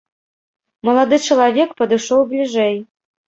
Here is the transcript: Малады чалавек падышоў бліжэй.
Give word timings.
Малады 0.89 1.19
чалавек 1.27 1.69
падышоў 1.81 2.21
бліжэй. 2.35 2.75